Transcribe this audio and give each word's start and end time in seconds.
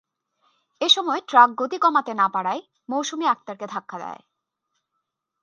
এ 0.81 0.87
সময় 0.89 1.21
ট্রাক 1.27 1.49
গতি 1.55 1.77
কমাতে 1.77 2.11
না 2.13 2.27
পারায় 2.27 2.61
মৌসুমী 2.89 3.25
আক্তারকে 3.25 3.65
ধাক্কা 3.67 3.97
দেয়। 3.99 4.21